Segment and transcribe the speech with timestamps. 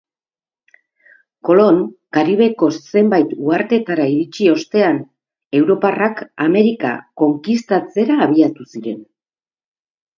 [1.49, 1.77] Kolon
[2.17, 4.99] Karibeko zenbait uhartetara iritsi ostean,
[5.63, 9.03] europarrak Amerika konkistatzera abiatu ziren.